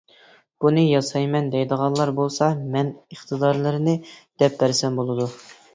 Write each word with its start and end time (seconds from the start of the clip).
بۇنى 0.63 0.85
ياسايمەن 0.85 1.51
دەيدىغانلار 1.55 2.13
بولسا 2.21 2.49
مەن 2.77 2.91
ئىقتىدارلىرىنى 3.03 3.99
دەپ 4.43 4.63
بەرسەم 4.65 5.01
بولىدۇ. 5.03 5.33